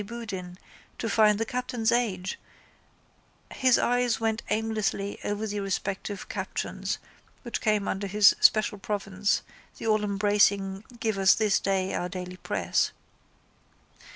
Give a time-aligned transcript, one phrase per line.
[0.03, 0.57] Boudin
[0.97, 2.39] find the captain's age,
[3.53, 6.97] his eyes went aimlessly over the respective captions
[7.43, 9.43] which came under his special province
[9.77, 12.89] the allembracing give us this day our daily press.